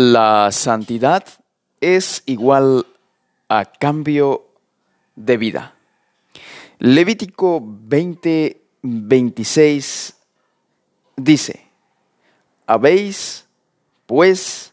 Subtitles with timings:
[0.00, 1.24] La santidad
[1.80, 2.86] es igual
[3.48, 4.46] a cambio
[5.16, 5.74] de vida.
[6.78, 10.16] Levítico 20, 26
[11.16, 11.66] dice,
[12.64, 13.48] habéis
[14.06, 14.72] pues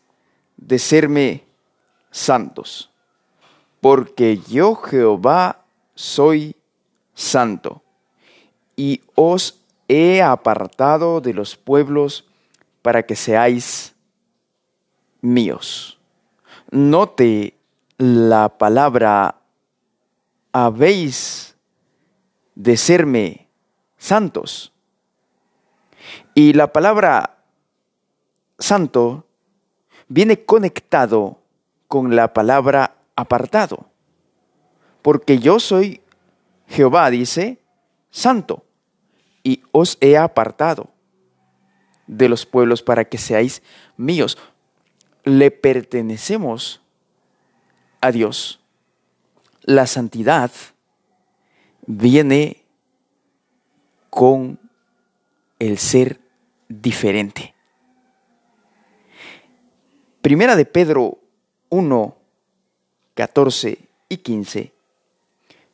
[0.58, 1.44] de serme
[2.12, 2.92] santos,
[3.82, 5.66] porque yo Jehová
[5.96, 6.56] soy
[7.16, 7.82] santo,
[8.76, 12.26] y os he apartado de los pueblos
[12.84, 13.95] para que seáis
[15.26, 16.00] míos.
[16.72, 17.58] Note
[17.98, 19.42] la palabra
[20.52, 21.56] habéis
[22.56, 23.50] de serme
[23.98, 24.72] santos.
[26.34, 27.38] Y la palabra
[28.60, 29.28] santo
[30.08, 31.42] viene conectado
[31.88, 33.90] con la palabra apartado.
[35.02, 36.02] Porque yo soy
[36.68, 37.60] Jehová, dice,
[38.10, 38.66] santo,
[39.44, 40.90] y os he apartado
[42.08, 43.62] de los pueblos para que seáis
[43.98, 44.38] míos.
[45.26, 46.82] Le pertenecemos
[48.00, 48.62] a Dios.
[49.64, 50.52] La santidad
[51.88, 52.64] viene
[54.10, 54.60] con
[55.60, 56.22] el ser
[56.70, 57.56] diferente.
[60.22, 61.20] Primera de Pedro
[61.70, 62.18] 1,
[63.16, 63.80] 14
[64.10, 64.74] y 15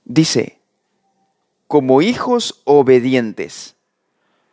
[0.06, 0.60] dice,
[1.68, 3.76] como hijos obedientes,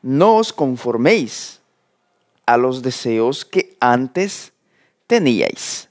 [0.03, 1.61] no os conforméis
[2.47, 4.53] a los deseos que antes
[5.09, 5.89] teníais,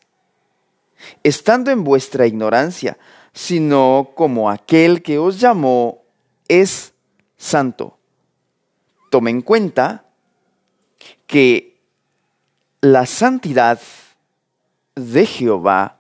[1.24, 2.98] estando en vuestra ignorancia,
[3.34, 6.04] sino como aquel que os llamó
[6.48, 6.94] es
[7.36, 7.98] santo.
[9.12, 10.06] Tome en cuenta
[11.26, 11.78] que
[12.80, 13.82] la santidad
[14.96, 16.00] de Jehová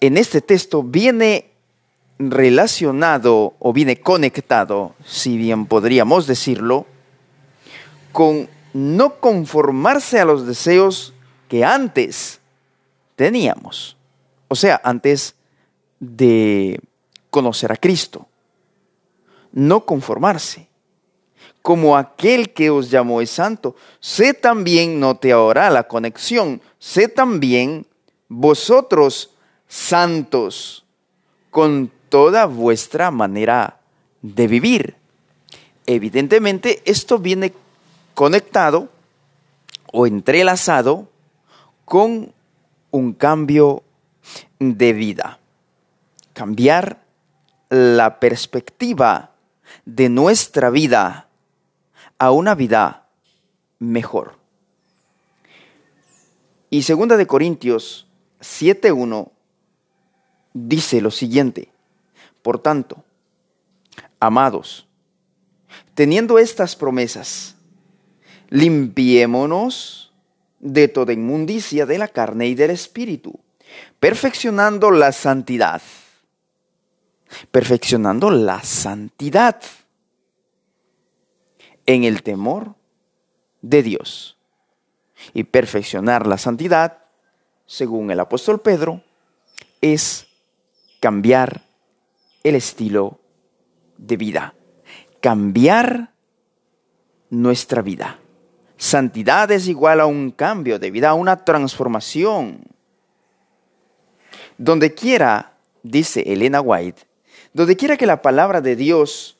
[0.00, 1.50] en este texto viene
[2.18, 6.86] relacionado o viene conectado, si bien podríamos decirlo,
[8.12, 11.14] con no conformarse a los deseos
[11.48, 12.40] que antes
[13.16, 13.96] teníamos.
[14.48, 15.34] O sea, antes
[16.00, 16.80] de
[17.30, 18.26] conocer a Cristo.
[19.52, 20.68] No conformarse.
[21.62, 27.86] Como aquel que os llamó es santo, sé también, note ahora la conexión, sé también
[28.28, 29.30] vosotros
[29.66, 30.84] santos
[31.50, 33.80] con toda vuestra manera
[34.22, 34.94] de vivir.
[35.86, 37.52] Evidentemente, esto viene
[38.14, 38.88] conectado
[39.92, 41.08] o entrelazado
[41.86, 42.34] con
[42.90, 43.82] un cambio
[44.58, 45.38] de vida.
[46.34, 47.02] Cambiar
[47.70, 49.30] la perspectiva
[49.86, 51.28] de nuestra vida
[52.18, 53.06] a una vida
[53.78, 54.36] mejor.
[56.70, 58.08] Y segunda de Corintios
[58.40, 59.30] 7:1
[60.52, 61.68] dice lo siguiente:
[62.42, 63.04] Por tanto,
[64.18, 64.88] amados,
[65.94, 67.54] teniendo estas promesas,
[68.50, 70.05] limpiémonos
[70.58, 73.38] de toda inmundicia de la carne y del espíritu,
[74.00, 75.82] perfeccionando la santidad.
[77.50, 79.60] Perfeccionando la santidad
[81.84, 82.74] en el temor
[83.62, 84.38] de Dios.
[85.32, 86.98] Y perfeccionar la santidad,
[87.66, 89.02] según el apóstol Pedro,
[89.80, 90.26] es
[91.00, 91.62] cambiar
[92.44, 93.20] el estilo
[93.96, 94.54] de vida,
[95.20, 96.12] cambiar
[97.30, 98.20] nuestra vida.
[98.76, 102.60] Santidad es igual a un cambio de vida, a una transformación.
[104.58, 107.02] Donde quiera, dice Elena White,
[107.52, 109.36] donde quiera que la palabra de Dios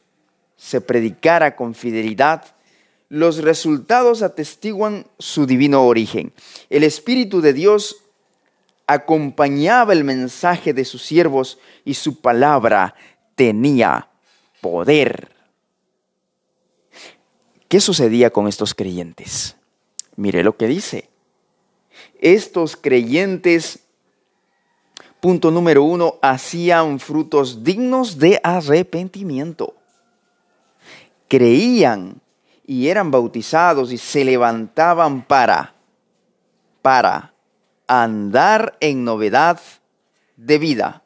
[0.56, 2.44] se predicara con fidelidad,
[3.08, 6.32] los resultados atestiguan su divino origen.
[6.70, 7.96] El Espíritu de Dios
[8.86, 12.94] acompañaba el mensaje de sus siervos y su palabra
[13.34, 14.08] tenía
[14.60, 15.35] poder.
[17.68, 19.56] ¿Qué sucedía con estos creyentes?
[20.14, 21.10] Mire lo que dice.
[22.20, 23.80] Estos creyentes,
[25.20, 29.74] punto número uno, hacían frutos dignos de arrepentimiento.
[31.28, 32.20] Creían
[32.66, 35.74] y eran bautizados y se levantaban para,
[36.82, 37.34] para
[37.88, 39.60] andar en novedad
[40.36, 41.02] de vida,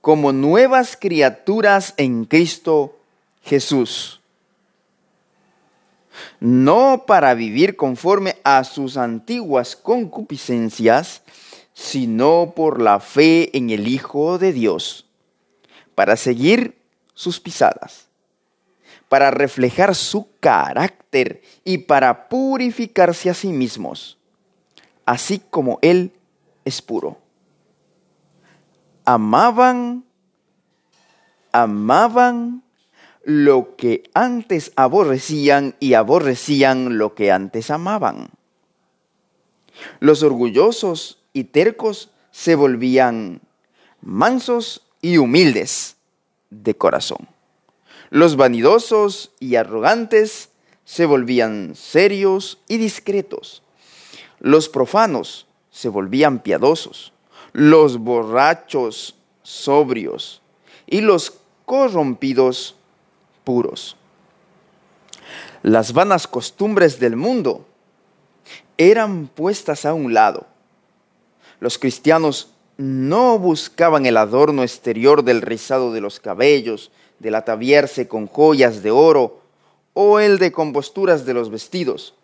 [0.00, 2.98] como nuevas criaturas en Cristo
[3.42, 4.20] Jesús.
[6.44, 11.22] No para vivir conforme a sus antiguas concupiscencias,
[11.72, 15.06] sino por la fe en el Hijo de Dios,
[15.94, 16.76] para seguir
[17.14, 18.08] sus pisadas,
[19.08, 24.18] para reflejar su carácter y para purificarse a sí mismos
[25.04, 26.12] así como Él
[26.64, 27.18] es puro.
[29.04, 30.04] Amaban,
[31.52, 32.62] amaban
[33.24, 38.30] lo que antes aborrecían y aborrecían lo que antes amaban.
[40.00, 43.40] Los orgullosos y tercos se volvían
[44.00, 45.96] mansos y humildes
[46.50, 47.28] de corazón.
[48.10, 50.50] Los vanidosos y arrogantes
[50.84, 53.62] se volvían serios y discretos.
[54.38, 57.12] Los profanos se volvían piadosos.
[57.52, 60.42] Los borrachos sobrios
[60.86, 61.32] y los
[61.64, 62.76] corrompidos
[63.44, 63.96] puros.
[65.62, 67.66] Las vanas costumbres del mundo
[68.76, 70.46] eran puestas a un lado.
[71.60, 78.26] Los cristianos no buscaban el adorno exterior del rizado de los cabellos, del ataviarse con
[78.26, 79.40] joyas de oro
[79.94, 82.14] o el de composturas de los vestidos,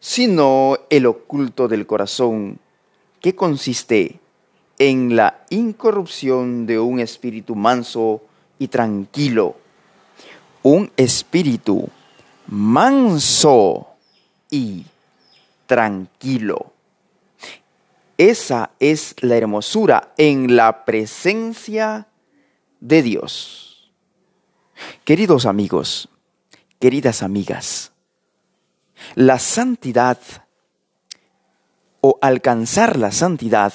[0.00, 2.58] sino el oculto del corazón,
[3.20, 4.18] que consiste
[4.78, 8.22] en la incorrupción de un espíritu manso
[8.58, 9.56] y tranquilo.
[10.62, 11.88] Un espíritu
[12.46, 13.88] manso
[14.50, 14.84] y
[15.66, 16.72] tranquilo.
[18.18, 22.06] Esa es la hermosura en la presencia
[22.80, 23.90] de Dios.
[25.04, 26.08] Queridos amigos,
[26.78, 27.92] queridas amigas,
[29.14, 30.18] la santidad
[32.00, 33.72] o alcanzar la santidad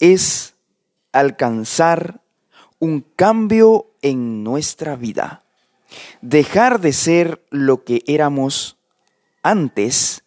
[0.00, 0.54] es
[1.12, 2.20] alcanzar
[2.78, 5.43] un cambio en nuestra vida.
[6.20, 8.76] Dejar de ser lo que éramos
[9.42, 10.24] antes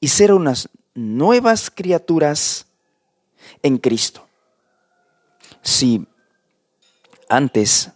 [0.00, 2.66] y ser unas nuevas criaturas
[3.62, 4.26] en Cristo.
[5.62, 6.06] Si
[7.28, 7.90] antes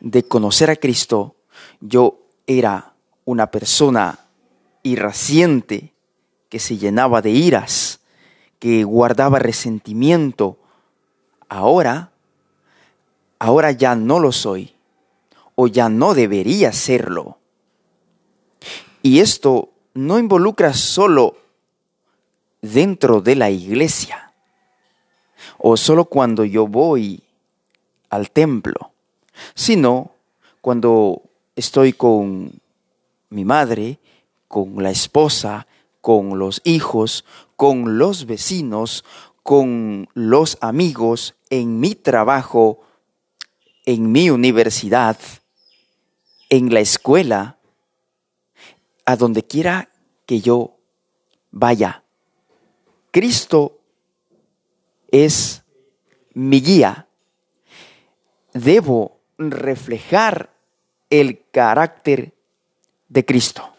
[0.00, 1.36] de conocer a Cristo
[1.80, 2.94] yo era
[3.24, 4.26] una persona
[4.82, 5.94] irraciente
[6.48, 8.00] que se llenaba de iras,
[8.58, 10.58] que guardaba resentimiento,
[11.48, 12.12] ahora,
[13.38, 14.74] ahora ya no lo soy,
[15.54, 17.38] o ya no debería serlo.
[19.02, 21.36] Y esto no involucra solo
[22.60, 24.32] dentro de la iglesia,
[25.58, 27.22] o solo cuando yo voy
[28.08, 28.92] al templo,
[29.54, 30.12] sino
[30.60, 31.22] cuando
[31.56, 32.52] estoy con
[33.30, 33.98] mi madre,
[34.46, 35.66] con la esposa,
[36.00, 37.24] con los hijos,
[37.56, 39.04] con los vecinos,
[39.42, 42.80] con los amigos, en mi trabajo,
[43.84, 45.16] en mi universidad,
[46.52, 47.56] en la escuela,
[49.06, 49.88] a donde quiera
[50.26, 50.76] que yo
[51.50, 52.04] vaya.
[53.10, 53.80] Cristo
[55.10, 55.64] es
[56.34, 57.08] mi guía.
[58.52, 60.52] Debo reflejar
[61.08, 62.34] el carácter
[63.08, 63.74] de Cristo.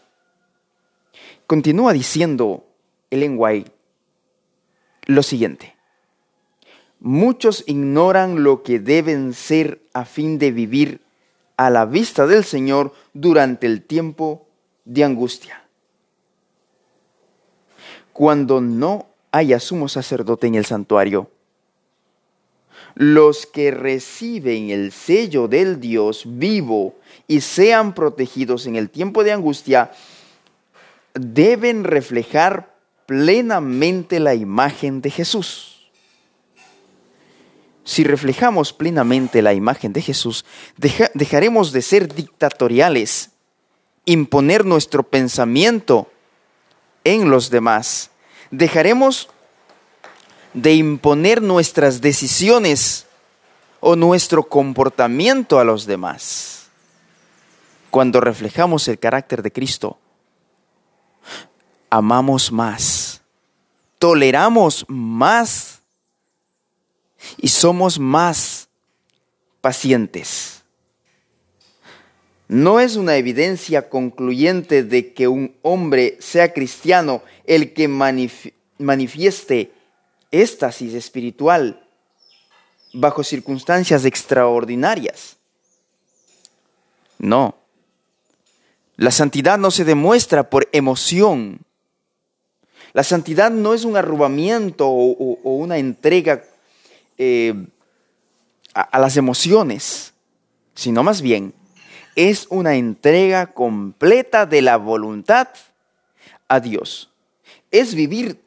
[1.46, 2.66] Continúa diciendo
[3.08, 3.70] Ellen White
[5.04, 5.76] lo siguiente.
[6.98, 11.03] Muchos ignoran lo que deben ser a fin de vivir
[11.56, 14.46] a la vista del Señor durante el tiempo
[14.84, 15.62] de angustia.
[18.12, 21.30] Cuando no haya sumo sacerdote en el santuario,
[22.94, 26.94] los que reciben el sello del Dios vivo
[27.26, 29.90] y sean protegidos en el tiempo de angustia,
[31.14, 32.74] deben reflejar
[33.06, 35.73] plenamente la imagen de Jesús.
[37.84, 40.46] Si reflejamos plenamente la imagen de Jesús,
[40.76, 43.30] dejaremos de ser dictatoriales,
[44.06, 46.10] imponer nuestro pensamiento
[47.04, 48.10] en los demás.
[48.50, 49.28] Dejaremos
[50.54, 53.06] de imponer nuestras decisiones
[53.80, 56.68] o nuestro comportamiento a los demás.
[57.90, 59.98] Cuando reflejamos el carácter de Cristo,
[61.90, 63.20] amamos más,
[63.98, 65.73] toleramos más
[67.38, 68.68] y somos más
[69.60, 70.62] pacientes.
[72.48, 77.88] No es una evidencia concluyente de que un hombre sea cristiano el que
[78.78, 79.72] manifieste
[80.30, 81.88] éxtasis espiritual
[82.92, 85.36] bajo circunstancias extraordinarias.
[87.18, 87.56] No.
[88.96, 91.60] La santidad no se demuestra por emoción.
[92.92, 96.44] La santidad no es un arrobamiento o, una entrega
[97.18, 97.54] eh,
[98.74, 100.14] a las emociones,
[100.74, 101.54] sino más bien
[102.16, 105.48] es una entrega completa de la voluntad
[106.48, 107.10] a Dios.
[107.70, 108.40] Es vivir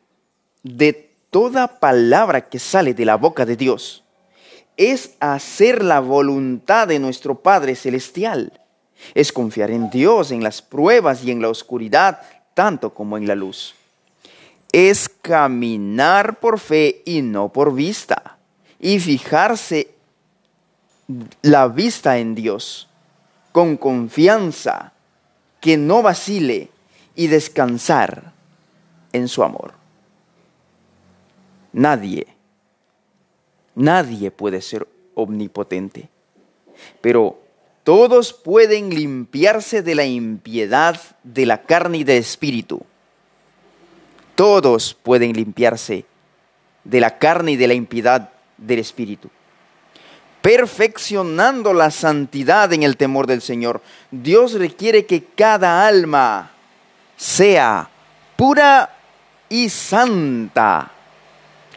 [0.64, 4.04] de toda palabra que sale de la boca de Dios.
[4.76, 8.62] Es hacer la voluntad de nuestro Padre Celestial.
[9.14, 12.22] Es confiar en Dios en las pruebas y en la oscuridad,
[12.54, 13.76] tanto como en la luz
[14.72, 18.37] es caminar por fe y no por vista.
[18.80, 19.90] Y fijarse
[21.42, 22.88] la vista en Dios
[23.52, 24.94] con confianza,
[25.60, 26.70] que no vacile
[27.16, 28.34] y descansar
[29.14, 29.74] en su amor.
[31.74, 32.28] Nadie,
[33.74, 36.10] nadie puede ser omnipotente,
[37.02, 37.40] pero
[37.84, 42.82] todos pueden limpiarse de la impiedad de la carne y del espíritu.
[44.36, 46.06] Todos pueden limpiarse
[46.84, 49.30] de la carne y de la impiedad del espíritu.
[50.42, 53.82] Perfeccionando la santidad en el temor del Señor.
[54.12, 56.52] Dios requiere que cada alma
[57.18, 57.90] sea
[58.36, 58.96] pura
[59.50, 60.92] y santa.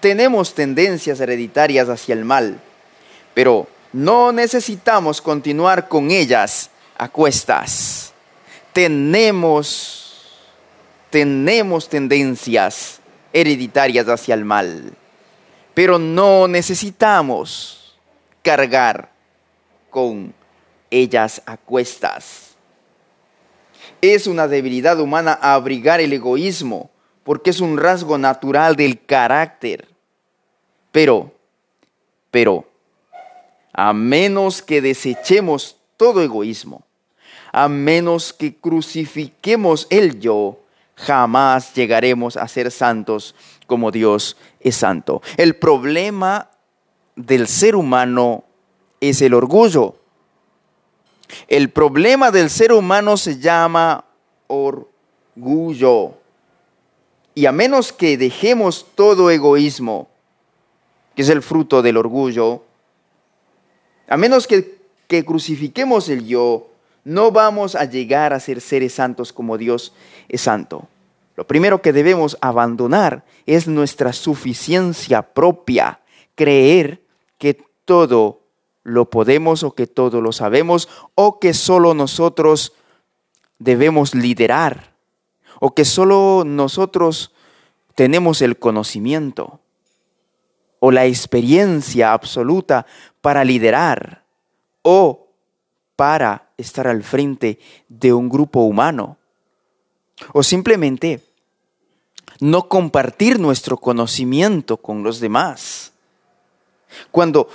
[0.00, 2.60] Tenemos tendencias hereditarias hacia el mal,
[3.34, 8.12] pero no necesitamos continuar con ellas a cuestas.
[8.72, 10.28] Tenemos,
[11.10, 13.00] tenemos tendencias
[13.32, 14.92] hereditarias hacia el mal,
[15.74, 17.98] pero no necesitamos
[18.42, 19.10] cargar
[19.90, 20.34] con
[20.90, 22.56] ellas a cuestas.
[24.00, 26.90] Es una debilidad humana abrigar el egoísmo,
[27.22, 29.88] porque es un rasgo natural del carácter.
[30.90, 31.32] Pero,
[32.30, 32.68] pero,
[33.72, 36.82] a menos que desechemos todo egoísmo,
[37.52, 40.60] a menos que crucifiquemos el yo,
[40.96, 43.34] jamás llegaremos a ser santos
[43.70, 45.22] como Dios es santo.
[45.36, 46.50] El problema
[47.14, 48.42] del ser humano
[49.00, 49.94] es el orgullo.
[51.46, 54.04] El problema del ser humano se llama
[54.48, 56.14] orgullo.
[57.36, 60.08] Y a menos que dejemos todo egoísmo,
[61.14, 62.64] que es el fruto del orgullo,
[64.08, 64.80] a menos que,
[65.24, 66.70] crucifiquemos el yo,
[67.04, 69.92] no vamos a llegar a ser seres santos como Dios
[70.28, 70.88] es santo.
[71.40, 76.02] Lo primero que debemos abandonar es nuestra suficiencia propia,
[76.34, 77.02] creer
[77.38, 77.54] que
[77.86, 78.42] todo
[78.82, 82.74] lo podemos o que todo lo sabemos o que solo nosotros
[83.58, 84.92] debemos liderar
[85.60, 87.32] o que solo nosotros
[87.94, 89.60] tenemos el conocimiento
[90.78, 92.84] o la experiencia absoluta
[93.22, 94.24] para liderar
[94.82, 95.28] o
[95.96, 99.16] para estar al frente de un grupo humano.
[100.34, 101.29] O simplemente
[102.40, 105.92] no compartir nuestro conocimiento con los demás.
[107.10, 107.48] Cuando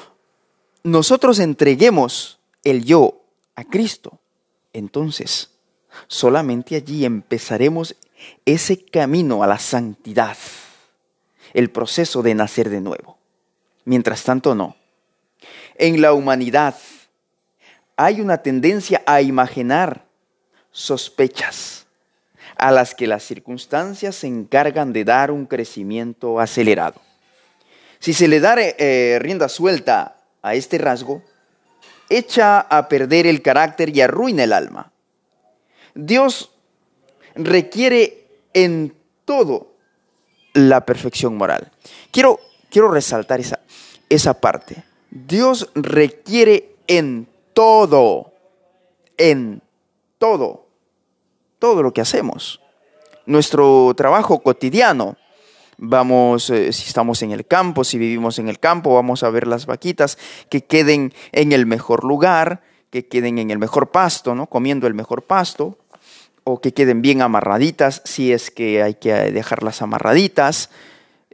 [0.84, 3.22] nosotros entreguemos el yo
[3.56, 4.20] a Cristo,
[4.74, 5.52] entonces
[6.08, 7.96] solamente allí empezaremos
[8.46, 10.38] ese camino a la santidad,
[11.54, 13.18] el proceso de nacer de nuevo.
[13.86, 14.76] Mientras tanto, no.
[15.76, 16.76] En la humanidad
[17.96, 20.06] hay una tendencia a imaginar
[20.72, 21.85] sospechas
[22.58, 27.02] a las que las circunstancias se encargan de dar un crecimiento acelerado.
[28.00, 31.24] Si se le da eh, rienda suelta a este rasgo,
[32.10, 34.92] echa a perder el carácter y arruina el alma.
[35.94, 36.52] Dios
[37.36, 38.96] requiere en
[39.26, 39.74] todo
[40.54, 41.72] la perfección moral.
[42.12, 43.60] Quiero, quiero resaltar esa,
[44.10, 44.84] esa parte.
[45.10, 48.34] Dios requiere en todo,
[49.18, 49.62] en
[50.18, 50.65] todo,
[51.66, 52.62] todo lo que hacemos.
[53.26, 55.18] Nuestro trabajo cotidiano,
[55.80, 59.48] vamos, eh, si estamos en el campo, si vivimos en el campo, vamos a ver
[59.48, 60.20] las vaquitas
[60.52, 64.46] que queden en el mejor lugar, que queden en el mejor pasto, ¿no?
[64.46, 65.80] Comiendo el mejor pasto,
[66.44, 70.70] o que queden bien amarraditas, si es que hay que dejarlas amarraditas.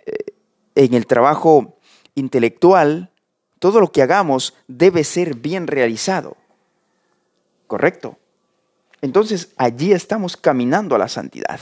[0.06, 0.32] Eh,
[0.76, 1.76] en el trabajo
[2.16, 3.12] intelectual,
[3.60, 6.38] todo lo que hagamos debe ser bien realizado.
[7.68, 8.21] ¿Correcto?
[9.01, 11.60] Entonces allí estamos caminando a la santidad.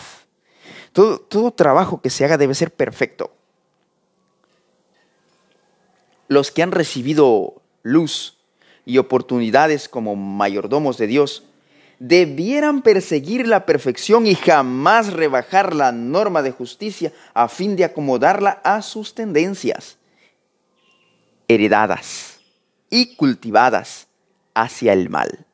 [0.93, 3.31] Todo, trabajo que se haga debe ser perfecto.
[6.27, 8.37] Los que han recibido luz
[8.85, 11.43] y oportunidades como mayordomos de Dios
[11.99, 18.61] debieran perseguir la perfección y jamás rebajar la norma de justicia a fin de acomodarla
[18.63, 19.97] a sus tendencias
[21.47, 22.39] heredadas
[22.89, 24.07] y cultivadas
[24.53, 25.48] hacia el mal.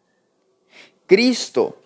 [1.07, 1.77] Cristo,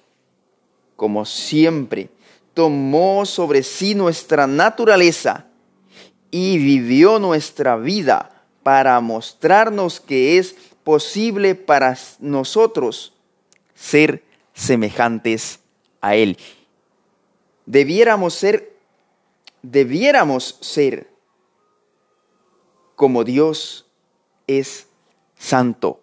[0.95, 2.09] como siempre,
[2.53, 5.45] tomó sobre sí nuestra naturaleza
[6.31, 13.13] y vivió nuestra vida para mostrarnos que es posible para nosotros
[13.73, 14.23] ser
[14.53, 15.59] semejantes
[16.01, 16.37] a Él.
[17.65, 18.75] Debiéramos ser,
[19.61, 21.09] debiéramos ser
[22.95, 23.85] como Dios
[24.47, 24.87] es
[25.37, 26.01] santo.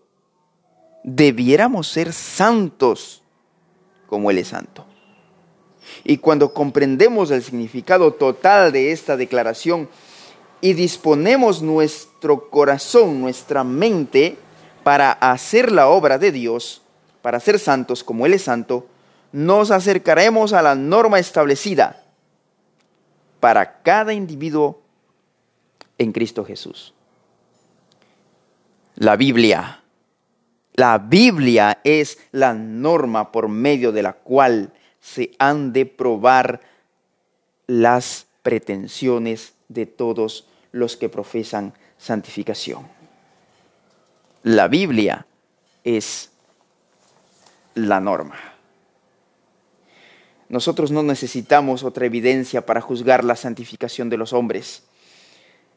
[1.06, 3.22] Debiéramos ser santos
[4.08, 4.84] como Él es santo.
[6.02, 9.88] Y cuando comprendemos el significado total de esta declaración
[10.60, 14.36] y disponemos nuestro corazón, nuestra mente,
[14.82, 16.82] para hacer la obra de Dios,
[17.22, 18.88] para ser santos como Él es santo,
[19.30, 22.04] nos acercaremos a la norma establecida
[23.38, 24.82] para cada individuo
[25.98, 26.94] en Cristo Jesús.
[28.96, 29.82] La Biblia,
[30.76, 36.60] la Biblia es la norma por medio de la cual se han de probar
[37.66, 42.86] las pretensiones de todos los que profesan santificación.
[44.42, 45.26] La Biblia
[45.82, 46.30] es
[47.74, 48.36] la norma.
[50.48, 54.84] Nosotros no necesitamos otra evidencia para juzgar la santificación de los hombres.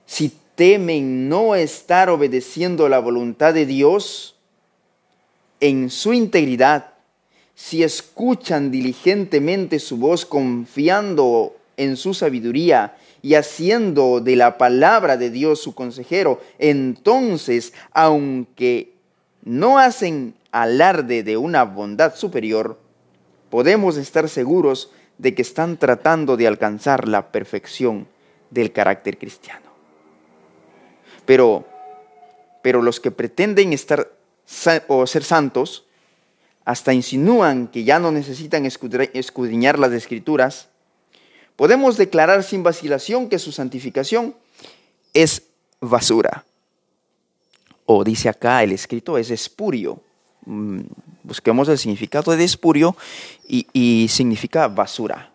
[0.06, 4.36] Si temen no estar obedeciendo la voluntad de Dios
[5.60, 6.94] en su integridad,
[7.56, 15.30] si escuchan diligentemente su voz confiando en su sabiduría y haciendo de la palabra de
[15.30, 18.94] Dios su consejero, entonces, aunque
[19.44, 22.80] no hacen alarde de una bondad superior,
[23.50, 28.08] podemos estar seguros de que están tratando de alcanzar la perfección
[28.50, 29.70] del carácter cristiano.
[31.26, 31.66] Pero,
[32.62, 34.19] pero los que pretenden estar
[34.88, 35.86] o ser santos,
[36.66, 40.70] hasta insinúan que ya no necesitan escudriñar las escrituras,
[41.56, 44.36] podemos declarar sin vacilación que su santificación
[45.14, 45.44] es
[45.80, 46.46] basura.
[47.86, 50.02] O dice acá el escrito es espurio.
[50.46, 50.82] Mm,
[51.24, 52.96] busquemos el significado de espurio
[53.48, 55.32] y, significa basura.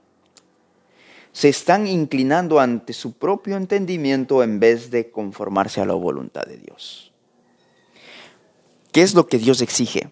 [1.33, 6.59] Se están inclinando ante su propio entendimiento en vez de conformarse a la voluntad de
[6.59, 7.13] Dios.
[8.95, 10.09] ¿Qué es lo que Dios exige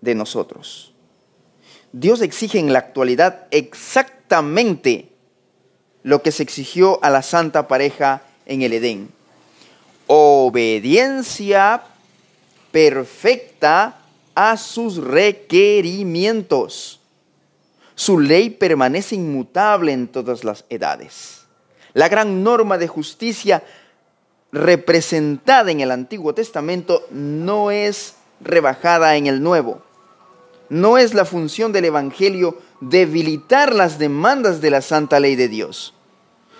[0.00, 0.92] de nosotros?
[1.92, 5.12] Dios exige en la actualidad exactamente
[6.02, 9.08] lo que se exigió a la santa pareja en el Edén.
[10.08, 11.84] Obediencia
[12.72, 14.00] perfecta
[14.34, 16.98] a sus requerimientos.
[17.94, 21.42] Su ley permanece inmutable en todas las edades.
[21.92, 23.62] La gran norma de justicia
[24.52, 29.82] representada en el Antiguo Testamento no es rebajada en el Nuevo.
[30.68, 35.94] No es la función del Evangelio debilitar las demandas de la santa ley de Dios,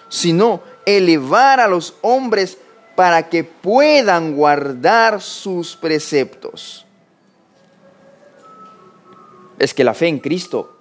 [0.09, 2.59] sino elevar a los hombres
[2.97, 6.87] para que puedan guardar sus preceptos.
[9.59, 10.77] Es que la fe en Cristo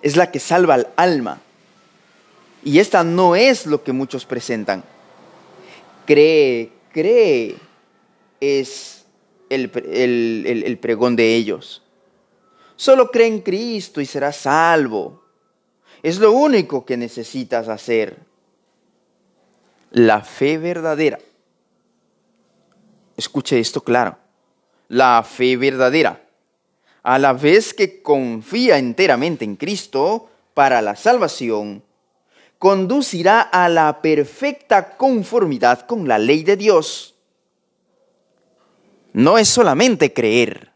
[0.00, 1.40] es la que salva al alma.
[2.64, 4.84] Y esta no es lo que muchos presentan.
[6.06, 7.56] Cree, cree
[8.40, 9.04] es
[9.48, 9.70] el,
[10.46, 11.82] el pregón de ellos.
[12.76, 15.22] Solo cree en Cristo y serás salvo.
[16.02, 18.18] Es lo único que necesitas hacer.
[19.90, 21.18] La fe verdadera.
[23.16, 24.18] Escuche esto claro.
[24.88, 26.22] La fe verdadera,
[27.02, 31.82] a la vez que confía enteramente en Cristo para la salvación,
[32.62, 37.16] conducirá a la perfecta conformidad con la ley de Dios.
[39.12, 40.70] No es solamente creer,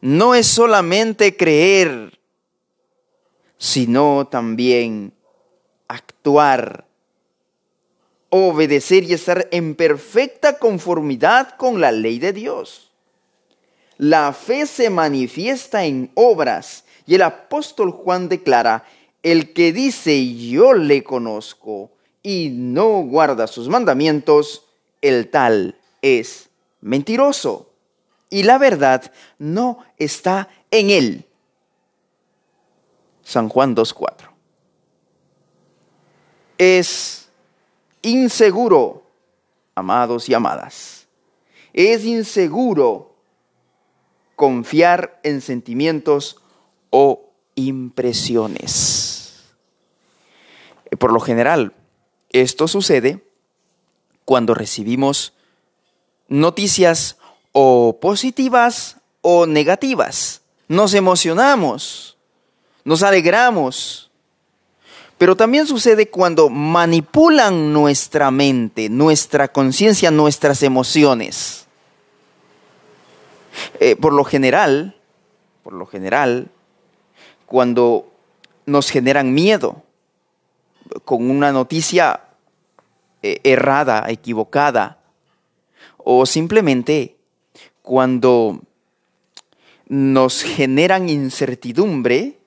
[0.00, 2.20] no es solamente creer,
[3.58, 5.12] sino también
[5.88, 6.86] actuar,
[8.28, 12.92] obedecer y estar en perfecta conformidad con la ley de Dios.
[13.98, 18.84] La fe se manifiesta en obras y el apóstol Juan declara,
[19.22, 21.90] el que dice yo le conozco
[22.22, 24.66] y no guarda sus mandamientos,
[25.00, 27.70] el tal es mentiroso
[28.28, 31.26] y la verdad no está en él.
[33.22, 34.28] San Juan 2.4.
[36.58, 37.28] Es
[38.02, 39.04] inseguro,
[39.74, 41.06] amados y amadas,
[41.72, 43.14] es inseguro
[44.36, 46.42] confiar en sentimientos
[46.90, 47.29] o
[47.66, 49.44] impresiones.
[50.98, 51.74] Por lo general,
[52.30, 53.24] esto sucede
[54.24, 55.32] cuando recibimos
[56.28, 57.16] noticias
[57.52, 60.42] o positivas o negativas.
[60.68, 62.16] Nos emocionamos,
[62.84, 64.10] nos alegramos,
[65.18, 71.66] pero también sucede cuando manipulan nuestra mente, nuestra conciencia, nuestras emociones.
[73.80, 74.96] Eh, por lo general,
[75.62, 76.50] por lo general,
[77.50, 78.08] cuando
[78.64, 79.82] nos generan miedo
[81.04, 82.28] con una noticia
[83.22, 85.00] eh, errada, equivocada,
[85.98, 87.16] o simplemente
[87.82, 88.60] cuando
[89.88, 92.38] nos generan incertidumbre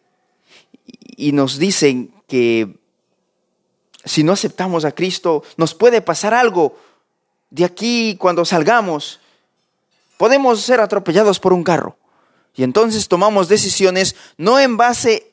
[1.18, 2.78] y nos dicen que
[4.06, 6.78] si no aceptamos a Cristo nos puede pasar algo
[7.50, 9.20] de aquí cuando salgamos.
[10.16, 11.98] Podemos ser atropellados por un carro.
[12.56, 15.32] Y entonces tomamos decisiones no en base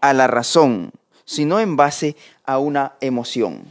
[0.00, 0.92] a la razón,
[1.24, 3.64] sino en base a una emoción.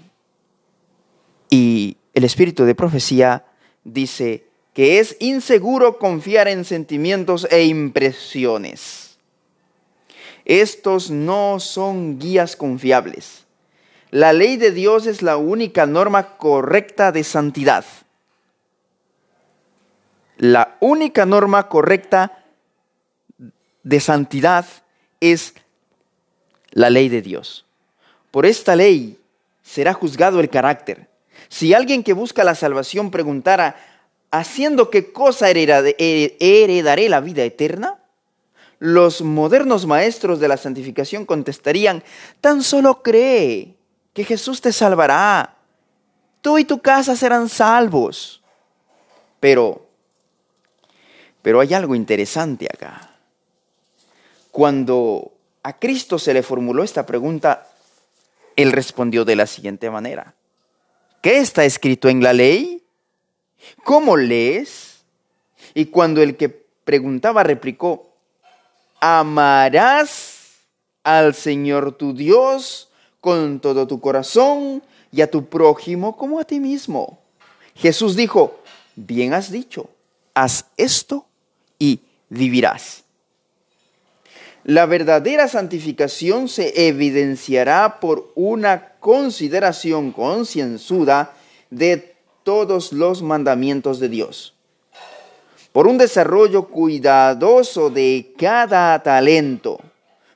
[1.49, 3.45] el espíritu de profecía
[3.83, 9.17] dice que es inseguro confiar en sentimientos e impresiones.
[10.45, 13.45] Estos no son guías confiables.
[14.11, 17.85] La ley de Dios es la única norma correcta de santidad.
[20.37, 22.40] La única norma correcta
[23.83, 24.65] de santidad
[25.19, 25.53] es
[26.71, 27.65] la ley de Dios.
[28.31, 29.19] Por esta ley
[29.61, 31.09] será juzgado el carácter.
[31.49, 33.75] Si alguien que busca la salvación preguntara,
[34.31, 37.99] ¿haciendo qué cosa heredaré la vida eterna?
[38.79, 42.03] Los modernos maestros de la santificación contestarían,
[42.39, 43.75] tan solo cree
[44.13, 45.55] que Jesús te salvará.
[46.41, 48.41] Tú y tu casa serán salvos.
[49.39, 49.85] Pero,
[51.41, 53.10] pero hay algo interesante acá.
[54.51, 55.31] Cuando
[55.63, 57.67] a Cristo se le formuló esta pregunta,
[58.55, 60.35] él respondió de la siguiente manera.
[61.21, 62.83] ¿Qué está escrito en la ley?
[63.83, 65.03] ¿Cómo lees?
[65.73, 68.09] Y cuando el que preguntaba replicó,
[68.99, 70.41] amarás
[71.03, 76.59] al Señor tu Dios con todo tu corazón y a tu prójimo como a ti
[76.59, 77.19] mismo.
[77.75, 78.59] Jesús dijo,
[78.95, 79.89] bien has dicho,
[80.33, 81.25] haz esto
[81.79, 83.00] y vivirás.
[84.63, 91.33] La verdadera santificación se evidenciará por una consideración concienzuda
[91.71, 94.53] de todos los mandamientos de Dios,
[95.71, 99.79] por un desarrollo cuidadoso de cada talento,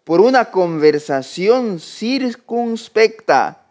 [0.04, 3.66] por una conversación circunspecta,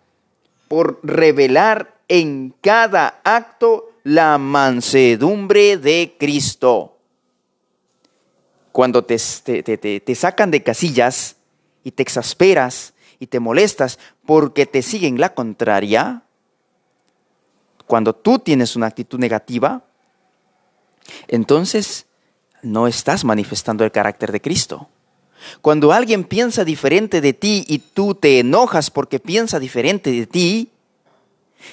[0.68, 6.93] por revelar en cada acto la mansedumbre de Cristo
[8.74, 11.36] cuando te, te, sacan de casillas
[11.84, 16.24] y te exasperas y te molestas porque te siguen la contraria,
[17.86, 19.84] cuando tú tienes una actitud negativa,
[21.28, 22.06] entonces
[22.62, 24.88] no estás manifestando el carácter de Cristo.
[25.60, 30.72] Cuando alguien piensa diferente de ti y tú te enojas porque piensa diferente de ti,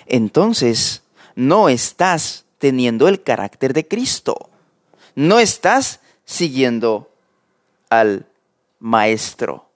[0.05, 1.01] entonces
[1.33, 4.51] no estás teniendo el carácter de Cristo.
[5.15, 7.11] No estás siguiendo
[7.89, 8.27] al
[8.79, 9.69] maestro.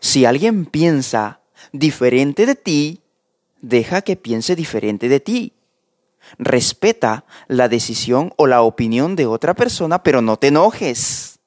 [0.00, 1.40] Si alguien piensa
[1.72, 3.00] diferente de ti,
[3.60, 5.52] deja que piense diferente de ti.
[6.38, 11.38] Respeta la decisión o la opinión de otra persona, pero no te enojes.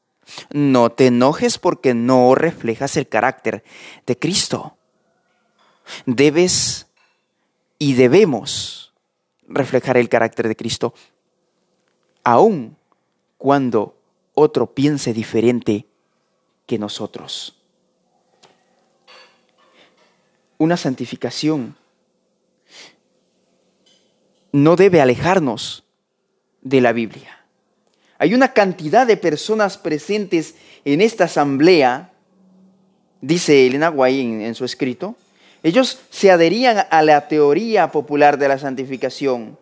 [0.51, 3.63] No te enojes porque no reflejas el carácter
[4.06, 4.77] de Cristo.
[6.06, 6.88] Debes
[7.77, 8.93] y debemos
[9.47, 10.93] reflejar el carácter de Cristo,
[12.23, 12.77] aún
[13.41, 13.97] cuando
[14.36, 15.88] otro piense diferente
[16.67, 17.58] que nosotros.
[20.60, 21.75] Una santificación
[24.51, 25.86] no debe alejarnos
[26.62, 27.43] de la Biblia.
[28.19, 30.54] Hay una cantidad de personas presentes
[30.86, 32.13] en esta asamblea,
[33.21, 35.15] dice Elena Guay en, su escrito,
[35.63, 39.58] ellos se adherían a la teoría popular de la santificación,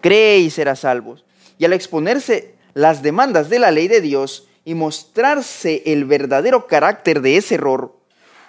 [0.00, 1.24] cree y será salvos.
[1.58, 7.20] Y al exponerse las demandas de la ley de Dios y mostrarse el verdadero carácter
[7.22, 7.96] de ese error,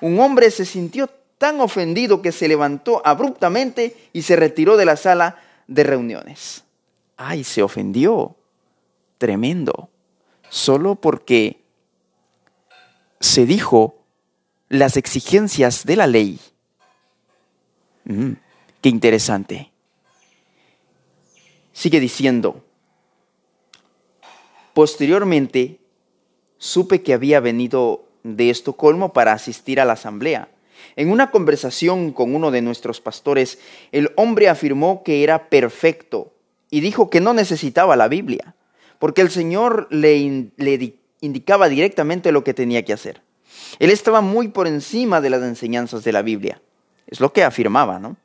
[0.02, 4.96] un hombre se sintió tan ofendido que se levantó abruptamente y se retiró de la
[4.96, 6.64] sala de reuniones.
[7.18, 8.36] Ay, se ofendió.
[9.18, 9.90] Tremendo.
[10.50, 11.62] Solo porque
[13.20, 13.96] se dijo
[14.70, 16.40] las exigencias de la ley.
[18.06, 18.34] Mm,
[18.82, 19.72] qué interesante.
[21.74, 22.64] Sigue diciendo,
[24.74, 25.80] Posteriormente,
[26.58, 30.50] supe que había venido de Estocolmo para asistir a la asamblea.
[30.96, 33.60] En una conversación con uno de nuestros pastores,
[33.92, 36.34] el hombre afirmó que era perfecto
[36.70, 38.56] y dijo que no necesitaba la Biblia,
[39.00, 40.14] porque el Señor le,
[41.22, 43.22] indicaba directamente lo que tenía que hacer.
[43.80, 46.62] Él estaba muy por encima de las enseñanzas de la Biblia.
[47.08, 48.18] Es lo que afirmaba, ¿no?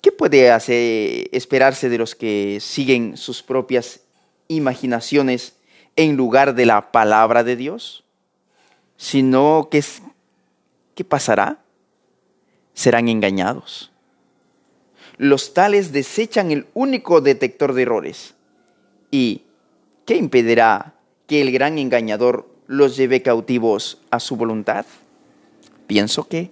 [0.00, 4.03] ¿Qué puede hacer, esperarse de los que siguen sus propias
[4.48, 5.56] imaginaciones
[5.96, 8.04] en lugar de la palabra de Dios?
[8.96, 9.82] Sino que,
[10.94, 11.58] ¿qué pasará?
[12.74, 13.90] Serán engañados.
[15.16, 18.34] Los tales desechan el único detector de errores.
[19.10, 19.42] ¿Y
[20.06, 20.94] qué impedirá
[21.26, 24.86] que el gran engañador los lleve cautivos a su voluntad?
[25.86, 26.50] Pienso que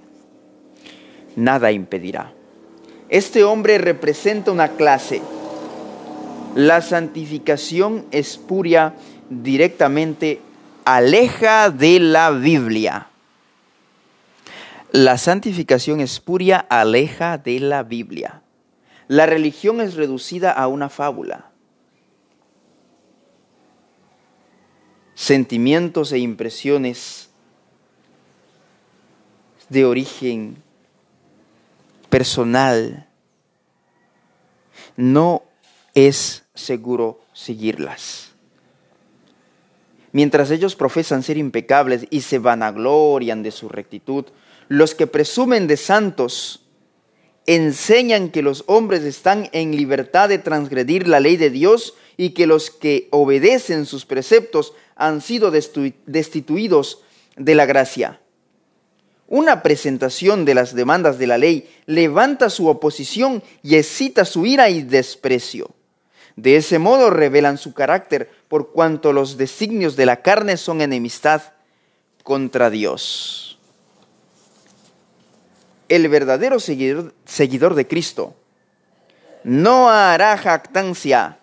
[1.35, 2.33] nada impedirá.
[3.09, 5.21] Este hombre representa una clase
[6.55, 8.95] la santificación espuria
[9.31, 10.41] directamente
[10.85, 13.09] aleja de la Biblia.
[14.91, 18.43] La santificación espuria aleja de la Biblia.
[19.09, 21.51] La religión es reducida a una fábula.
[25.15, 27.31] Sentimientos e impresiones
[29.71, 30.57] de origen
[32.11, 33.07] personal.
[34.97, 35.45] No
[35.95, 38.31] es seguro seguirlas.
[40.13, 44.27] Mientras ellos profesan ser impecables y se vanaglorian de su rectitud,
[44.69, 46.65] los que presumen de santos
[47.47, 52.47] enseñan que los hombres están en libertad de transgredir la ley de Dios y que
[52.47, 57.01] los que obedecen sus preceptos han sido destituidos
[57.37, 58.21] de la gracia.
[59.27, 64.69] Una presentación de las demandas de la ley levanta su oposición y excita su ira
[64.69, 65.75] y desprecio.
[66.37, 71.43] De ese modo revelan su carácter, por cuanto los designios de la carne son enemistad
[72.23, 73.59] contra Dios.
[75.89, 78.35] El verdadero seguidor, de Cristo
[79.45, 81.39] no hará jactancia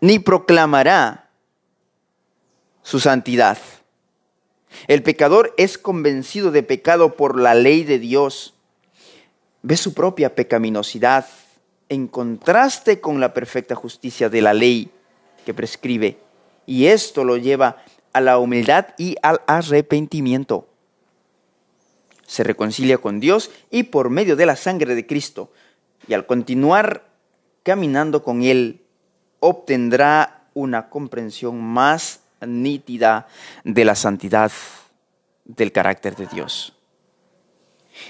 [0.00, 1.28] ni proclamará
[2.82, 3.58] su santidad.
[4.88, 8.54] El pecador es convencido de pecado por la ley de Dios.
[9.62, 11.26] Ve su propia pecaminosidad
[11.90, 14.90] en contraste con la perfecta justicia de la ley
[15.44, 16.18] que prescribe.
[16.64, 20.68] Y esto lo lleva a la humildad y al arrepentimiento.
[22.26, 25.52] Se reconcilia con Dios y por medio de la sangre de Cristo.
[26.06, 27.10] Y al continuar
[27.64, 28.82] caminando con Él,
[29.40, 33.26] obtendrá una comprensión más nítida
[33.64, 34.52] de la santidad
[35.44, 36.79] del carácter de Dios.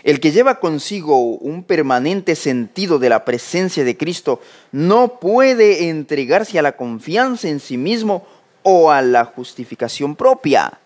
[0.02, 4.40] El que lleva consigo un permanente sentido de la presencia de Cristo
[4.72, 8.26] no puede entregarse a la confianza en sí mismo
[8.62, 10.78] o a la justificación propia.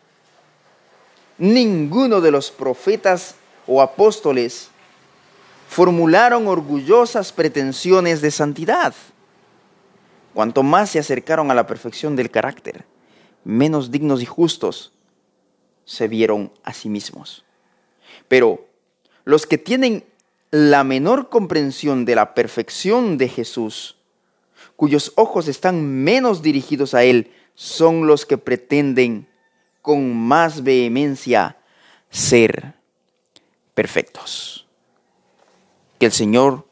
[1.39, 3.37] Ninguno de los profetas
[3.67, 4.71] o apóstoles
[5.69, 8.95] formularon orgullosas pretensiones de santidad.
[10.33, 12.85] Cuanto más se acercaron a la perfección del carácter,
[13.45, 14.93] menos dignos y justos
[15.85, 17.45] se vieron a sí mismos.
[18.29, 18.67] Pero
[19.25, 20.05] los que tienen
[20.51, 23.97] la menor comprensión de la perfección de Jesús,
[24.77, 29.29] cuyos ojos están menos dirigidos a Él, son los que pretenden
[29.83, 31.57] con más vehemencia
[32.11, 32.75] ser
[33.75, 34.67] perfectos.
[35.99, 36.67] Que el Señor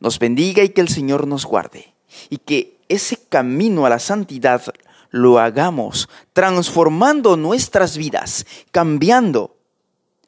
[0.00, 1.94] nos bendiga y que el Señor nos guarde.
[2.30, 4.62] Y que ese camino a la santidad
[5.10, 9.56] lo hagamos transformando nuestras vidas, cambiando,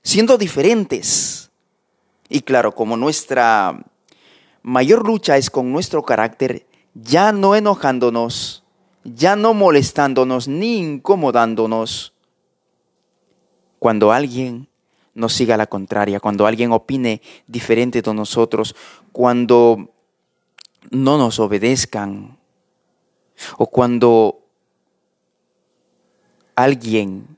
[0.02, 1.47] siendo diferentes
[2.28, 3.84] y claro, como nuestra
[4.62, 8.64] mayor lucha es con nuestro carácter, ya no enojándonos,
[9.04, 12.12] ya no molestándonos ni incomodándonos.
[13.78, 14.68] Cuando alguien
[15.14, 18.74] nos siga la contraria, cuando alguien opine diferente de nosotros,
[19.12, 19.94] cuando
[20.90, 22.38] no nos obedezcan
[23.56, 24.40] o cuando
[26.54, 27.36] alguien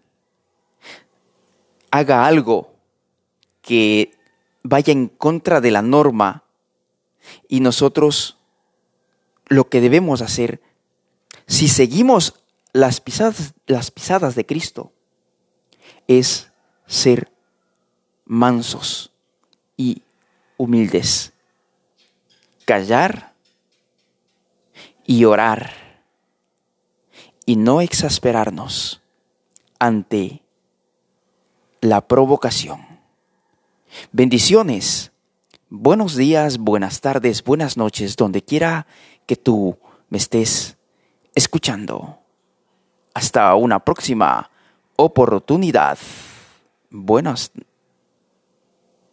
[1.90, 2.72] haga algo
[3.60, 4.12] que
[4.62, 6.44] vaya en contra de la norma
[7.48, 8.38] y nosotros
[9.46, 10.62] lo que debemos hacer,
[11.46, 12.34] si seguimos
[12.72, 14.92] las pisadas, las pisadas de Cristo,
[16.06, 16.52] es
[16.86, 17.32] ser
[18.24, 19.12] mansos
[19.76, 20.02] y
[20.56, 21.32] humildes,
[22.64, 23.34] callar
[25.04, 26.04] y orar
[27.44, 29.02] y no exasperarnos
[29.80, 30.42] ante
[31.80, 32.89] la provocación.
[34.12, 35.12] Bendiciones.
[35.68, 38.86] Buenos días, buenas tardes, buenas noches, donde quiera
[39.26, 40.76] que tú me estés
[41.34, 42.18] escuchando.
[43.14, 44.50] Hasta una próxima
[44.96, 45.98] oportunidad.
[46.90, 47.52] Buenas